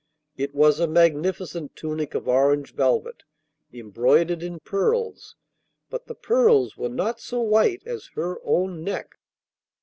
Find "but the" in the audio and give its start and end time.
5.91-6.15